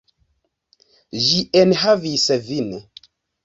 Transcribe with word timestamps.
Ĝi 1.27 1.43
enhavis 1.61 2.29
vin. 2.51 2.77